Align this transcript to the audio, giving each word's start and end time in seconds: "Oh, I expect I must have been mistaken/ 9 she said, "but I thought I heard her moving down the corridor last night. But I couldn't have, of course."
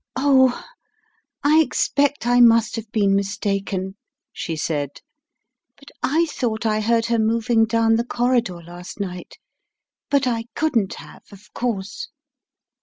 "Oh, 0.15 0.67
I 1.43 1.59
expect 1.59 2.25
I 2.25 2.39
must 2.41 2.75
have 2.75 2.91
been 2.91 3.15
mistaken/ 3.15 3.83
9 3.83 3.93
she 4.33 4.55
said, 4.55 4.99
"but 5.77 5.91
I 6.01 6.25
thought 6.25 6.65
I 6.65 6.79
heard 6.81 7.05
her 7.05 7.19
moving 7.19 7.65
down 7.65 7.97
the 7.97 8.03
corridor 8.03 8.63
last 8.63 8.99
night. 8.99 9.37
But 10.09 10.25
I 10.25 10.45
couldn't 10.55 10.95
have, 10.95 11.25
of 11.31 11.53
course." 11.53 12.07